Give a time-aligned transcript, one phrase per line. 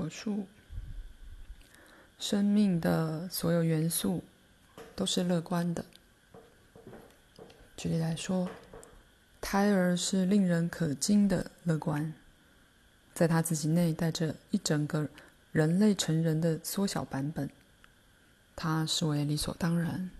[0.00, 0.46] 口述：
[2.18, 4.24] 生命的所有元素
[4.96, 5.84] 都是乐观的。
[7.76, 8.48] 举例来说，
[9.42, 12.14] 胎儿是令人可惊的乐观，
[13.12, 15.06] 在他自己内带着一整个
[15.52, 17.50] 人类成人的缩小版本，
[18.56, 20.10] 他视为理所当然。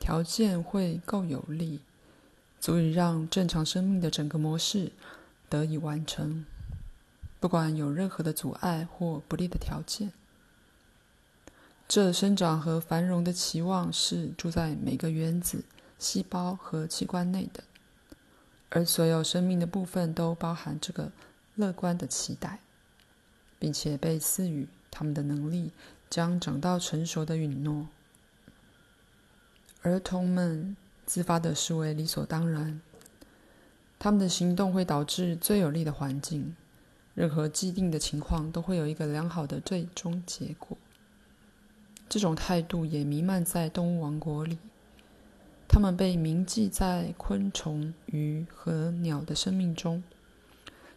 [0.00, 1.80] 条件会够有利，
[2.58, 4.90] 足以让正常生命的整个模式
[5.48, 6.44] 得以完成，
[7.40, 10.12] 不管有任何的阻碍或不利的条件。
[11.88, 15.64] 这生长和繁荣的期望是住在每个原子。
[15.98, 17.62] 细胞和器官内的，
[18.70, 21.12] 而所有生命的部分都包含这个
[21.56, 22.60] 乐观的期待，
[23.58, 25.72] 并且被赐予他们的能力
[26.08, 27.86] 将长到成熟的允诺。
[29.82, 32.80] 儿童们自发的视为理所当然，
[33.98, 36.56] 他们的行动会导致最有利的环境，
[37.14, 40.76] 任何既定的情况都会有一个良好的最终结果。
[42.08, 44.58] 这种态度也弥漫在动物王国里。
[45.68, 50.02] 它们被铭记在昆虫、鱼和鸟的生命中，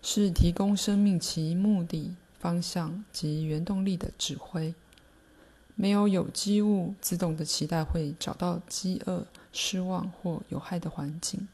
[0.01, 4.73] 是提供生命其目的、方向及原动力的指挥。
[5.75, 11.47] 没有有机物自动的期待会找到饥饿、失望或有害的环境。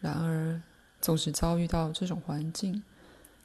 [0.00, 0.60] 然而，
[1.00, 2.82] 纵使遭遇到这种环境，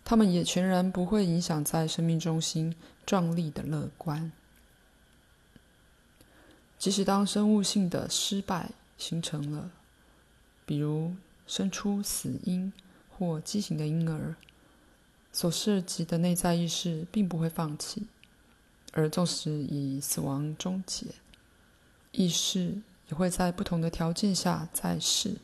[0.06, 2.74] 他们也全然不会影响在生命中心
[3.06, 4.32] 壮丽的乐观。
[6.78, 9.72] 即使当生物性的失败形成了，
[10.66, 11.16] 比如
[11.48, 12.72] 生出死婴
[13.10, 14.36] 或畸形的婴儿，
[15.34, 18.06] 所涉及的内在意识并不会放弃，
[18.94, 21.08] 而纵使以死亡终结，
[22.12, 25.38] 意识也会在不同的条件下再世。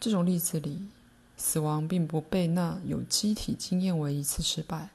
[0.00, 0.86] 这种例子里，
[1.38, 4.90] 死亡并不被那有机体经验为一次失败，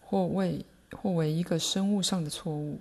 [0.00, 2.78] 或为或为一个生物上的错误。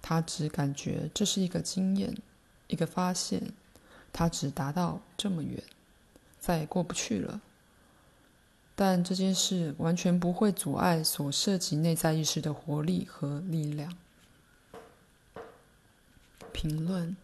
[0.00, 2.14] 他只感觉这是一个经验，
[2.68, 3.52] 一个发现。
[4.12, 5.62] 他只达到这么远，
[6.38, 7.40] 再也过不去了。
[8.74, 13.96] 但这件事完全不会阻碍所涉及内在意识的活力和力量。
[16.52, 17.16] 评论：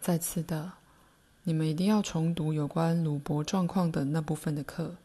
[0.00, 0.74] 再次的，
[1.44, 4.96] 你们一定要重读有关鲁伯状况的那部分的课，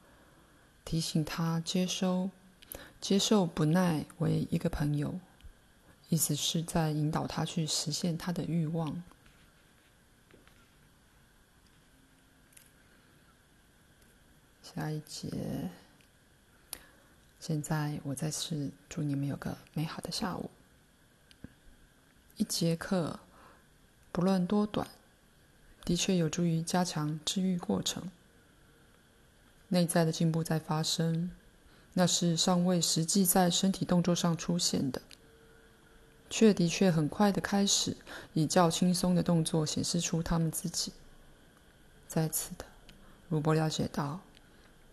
[0.85, 2.29] 提醒他接收、
[3.01, 5.19] 接受不耐为一个朋友。
[6.09, 9.03] 意思是在引导他去实现他的欲望。
[14.61, 15.69] 下一节。
[17.39, 20.49] 现在我再次祝你们有个美好的下午。
[22.35, 23.19] 一节课，
[24.11, 24.87] 不论多短，
[25.87, 28.11] 的确有助于加强治愈过程。
[29.69, 31.31] 内在的进步在发生，
[31.93, 35.01] 那是尚未实际在身体动作上出现的。
[36.29, 37.95] 却的确很快的开始，
[38.33, 40.91] 以较轻松的动作显示出他们自己。
[42.05, 42.65] 再次的，
[43.29, 44.19] 鲁伯了解到，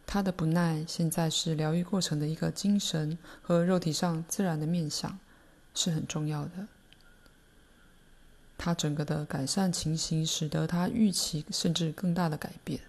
[0.06, 5.18] 他的不耐现在是疗愈过程的一个精神和肉体上自然的面向，
[5.74, 6.68] 是很重要的。
[8.56, 12.80] 他整个的改善情形，使得他预期甚至更大的改变。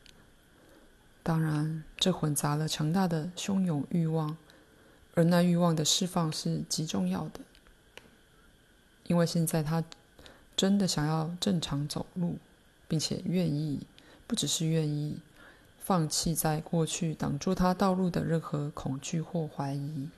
[1.24, 4.38] 当然，这混杂了强大的汹涌欲望，
[5.16, 7.40] 而那欲望的释放是极重要的。
[9.08, 9.84] 因为现在他
[10.56, 12.38] 真的想要正常走路，
[12.88, 13.86] 并且愿意，
[14.28, 15.20] 不只是愿意，
[15.80, 20.10] 放弃在过去挡住他道路的任何恐惧或怀疑。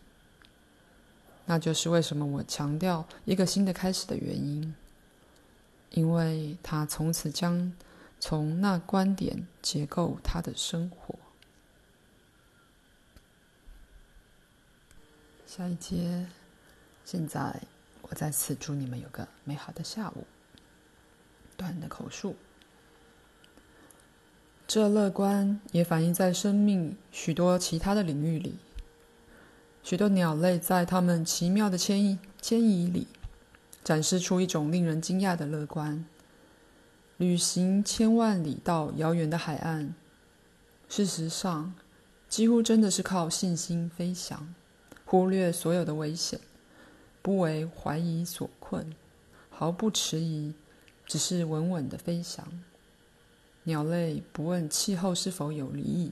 [1.46, 4.76] 那就是为什么我强调一个新的开始的原因，
[5.92, 7.74] 因为他从此将
[8.20, 11.18] 从那观点结构他的生活。
[15.46, 16.28] 下一节，
[17.04, 17.62] 现在。
[18.10, 20.26] 我在此祝你们有个美好的下午。
[21.58, 22.38] 短的口述，
[24.66, 28.60] 这乐观也反映在生命许多其他的领域里。
[29.84, 33.10] 许多鸟类在它们奇妙的迁移迁移里，
[33.88, 36.04] 展示出一种令人惊讶的乐观。
[37.16, 39.94] 旅行千万里到遥远的海岸，
[40.90, 41.74] 事实上，
[42.28, 44.54] 几乎真的是靠信心飞翔，
[45.06, 46.38] 忽略所有的危险。
[47.22, 48.94] 不为怀疑所困，
[49.50, 50.54] 毫不迟疑，
[51.06, 52.46] 只是稳稳的飞翔。
[53.64, 56.12] 鸟类不问气候是否有利，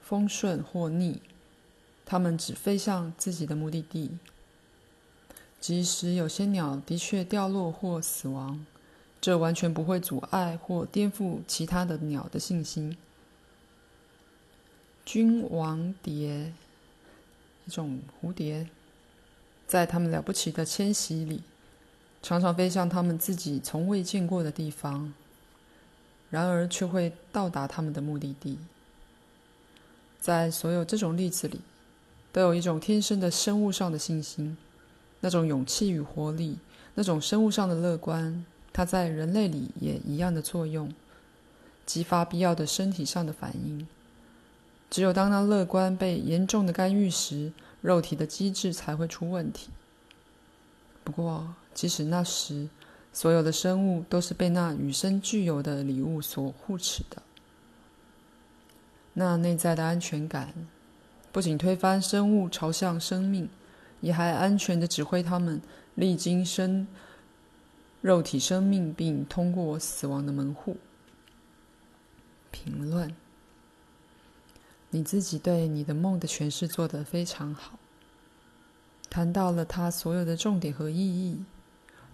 [0.00, 1.20] 风顺或逆，
[2.06, 4.16] 它们只飞向自己的目的地。
[5.60, 8.64] 即使有些鸟的确掉落或死亡，
[9.20, 12.96] 这完全不会阻碍或颠覆其他的鸟的信心。
[15.04, 16.52] 君王蝶，
[17.66, 18.68] 一种蝴蝶，
[19.66, 21.42] 在他们了不起的迁徙里，
[22.22, 25.12] 常常飞向他们自己从未见过的地方，
[26.30, 28.58] 然而却会到达他们的目的地。
[30.20, 31.60] 在所有这种例子里，
[32.32, 34.56] 都有一种天生的生物上的信心，
[35.20, 36.58] 那种勇气与活力，
[36.94, 40.92] 那种生物上的乐观，它在人类里也一样的作用，
[41.84, 43.86] 激发必要的身体上的反应。
[44.88, 49.70] 只有当那乐观被严重的干预时，肉体的机制才会出问题。
[51.02, 52.68] 不过，即使那时，
[53.12, 57.22] 所有的生物都是被那与生俱有的礼物所护持的。
[59.14, 60.52] 那内在的安全感，
[61.32, 63.48] 不仅推翻生物朝向生命，
[64.00, 65.60] 也还安全的指挥他们
[65.94, 66.86] 历经生
[68.00, 70.76] 肉体生命，并通过死亡的门户。
[72.50, 73.14] 评论：
[74.90, 77.78] 你自己对你的梦的诠释做得非常好，
[79.10, 81.44] 谈到了它所有的重点和意义。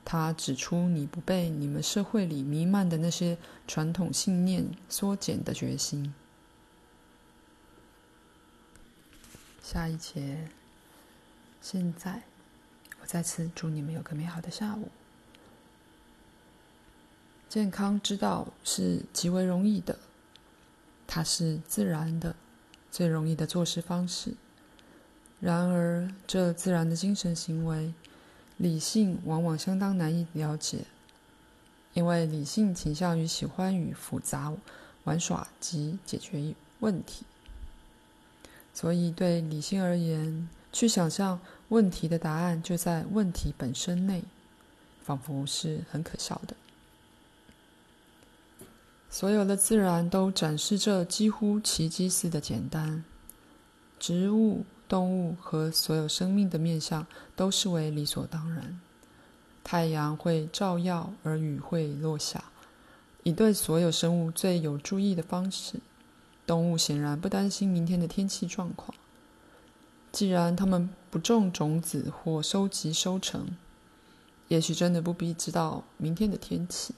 [0.04, 3.38] 他指出你不被你们社会里弥漫的那些
[3.68, 6.12] 传统信念缩减的决心。
[9.62, 10.48] 下一节。
[11.62, 12.24] 现在，
[13.00, 14.88] 我再次祝你们有个美好的下午。
[17.48, 19.96] 健康之道是极为容易的，
[21.06, 22.34] 它是自然的，
[22.90, 24.34] 最容易的做事方式。
[25.38, 27.94] 然而，这自然的精神行为，
[28.56, 30.86] 理性往往相当难以了解，
[31.94, 34.52] 因为理性倾向于喜欢与复杂
[35.04, 37.24] 玩耍及解决问题。
[38.74, 41.38] 所以，对理性而言，去想象
[41.68, 44.24] 问题的答案就在问题本身内，
[45.02, 46.56] 仿佛是很可笑的。
[49.10, 53.04] 所有的自然都展示着几乎奇迹似的简单，
[53.98, 58.80] 植物、动物和所有生命的面相都视为理所当然。
[59.62, 62.42] 太阳会照耀，而雨会落下，
[63.22, 65.78] 以对所有生物最有助益的方式。
[66.46, 68.92] 动物显然不担心明天的天气状况。
[70.12, 73.56] 既然他们不种种子或收集收成，
[74.48, 76.94] 也许真的不必知道明天的天气。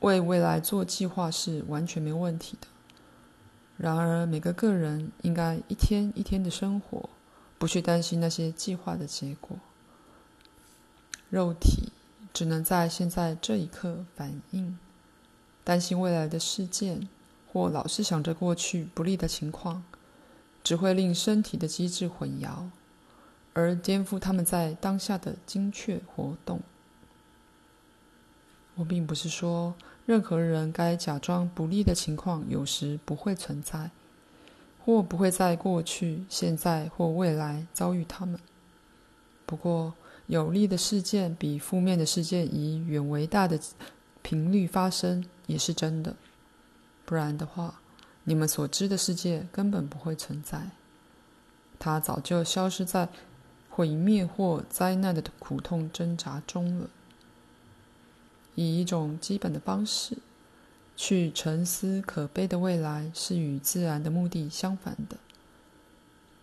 [0.00, 2.68] 为未来做计划是完全没问题的。
[3.78, 7.08] 然而，每个个人应该一天一天的生活，
[7.58, 9.56] 不去担心那些计划的结果。
[11.30, 11.90] 肉体
[12.34, 14.78] 只能在现在这一刻反应，
[15.64, 17.08] 担心未来的事件。
[17.52, 19.84] 或老是想着过去不利的情况，
[20.64, 22.68] 只会令身体的机制混淆，
[23.52, 26.60] 而颠覆他们在当下的精确活动。
[28.74, 29.74] 我并不是说
[30.06, 33.90] 任何人该假装不利的情况有时不会存在，
[34.84, 38.40] 或不会在过去、现在或未来遭遇他们。
[39.44, 39.92] 不过，
[40.28, 43.60] 有利的事件比负面的事件以远为大的
[44.22, 46.16] 频率发生也是真的。
[47.04, 47.81] 不然的话，
[48.24, 50.70] 你们所知的世界根本不会存在，
[51.78, 53.08] 它早就消失在
[53.68, 56.88] 毁灭或灾难的苦痛挣扎中了。
[58.54, 60.18] 以一种基本的方式
[60.94, 65.16] 去沉思可悲的未来，是与自然的目的相反的，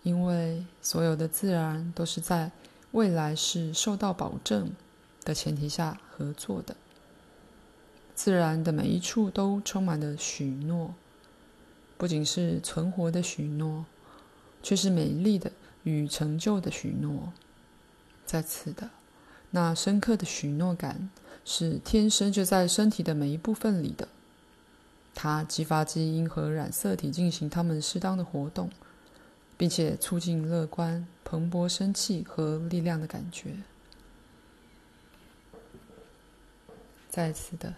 [0.01, 2.51] 因为所有的自然都是在
[2.91, 4.71] 未来是受到保证
[5.23, 6.75] 的前提下合作的。
[8.15, 10.95] 自然的每一处都充满了许诺，
[11.99, 13.85] 不仅是存活的许诺，
[14.63, 15.51] 却是美丽的
[15.83, 17.33] 与成就的许诺。
[18.25, 18.89] 在此的
[19.51, 21.09] 那深刻的许诺感，
[21.43, 24.07] 是天生就在身体的每一部分里的。
[25.13, 28.69] 它激发基因和染色体进行它们适当的活动，
[29.57, 33.57] 并且促进乐观、蓬勃生气和力量的感觉。
[37.09, 37.73] 在此的。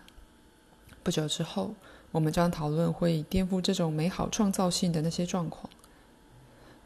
[1.04, 1.74] 不久之后，
[2.12, 5.70] 我们将讨论会颠覆这种美好创造性的那些状况。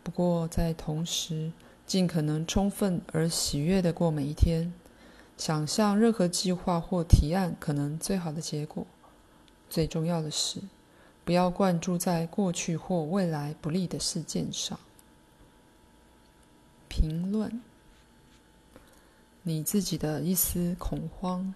[0.03, 1.51] 不过，在同时，
[1.85, 4.73] 尽可能充分而喜悦地过每一天，
[5.37, 8.85] 想象任何计划或提案可能最好的结果。
[9.69, 10.61] 最重要的是，
[11.23, 14.79] 不要灌注在过去或未来不利的事件上。
[16.87, 17.61] 评论：
[19.43, 21.53] 你自己的一丝恐慌。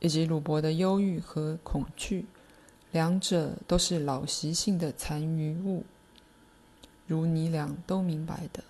[0.00, 2.26] 以及鲁伯的忧郁和恐惧，
[2.94, 5.84] 两者都是老习性的残余物。
[7.08, 8.62] 如你俩都明白的，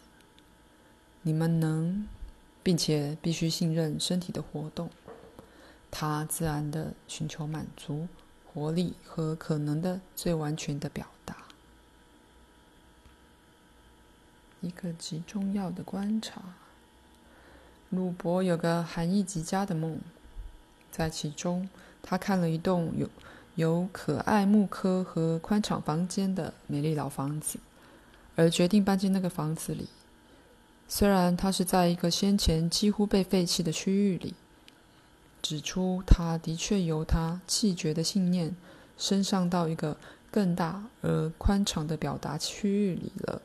[1.20, 2.08] 你们能，
[2.62, 4.88] 并且必须信任身体的活动，
[5.90, 8.08] 它自然地寻求满足、
[8.46, 11.36] 活力和可能的最完全的表达。
[14.62, 16.40] 一个极重要的观察。
[17.90, 20.00] 鲁伯有个含义极佳的梦，
[20.90, 21.68] 在其中，
[22.02, 23.06] 他看了一栋有
[23.56, 27.58] 有可爱木科和宽敞房间的美丽老房子，
[28.34, 29.88] 而决定搬进那个房子里。
[30.88, 34.34] 虽然他是在一个先前几乎被废弃的区域里，
[35.40, 38.54] 指出他的确由他弃绝的信念
[38.98, 39.96] 升上到一个
[40.30, 43.40] 更大而宽敞的表达区域里了。